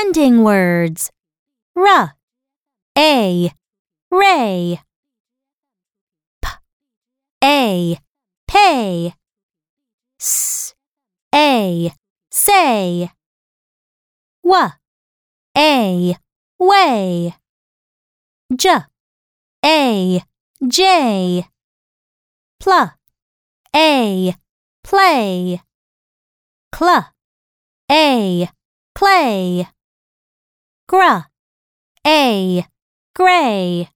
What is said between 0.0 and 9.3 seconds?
ending words. R, A, ray. P, A, pay.